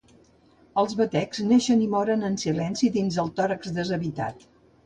[0.83, 4.47] Els batecs neixen i moren en silenci dins el tòrax deshabitat.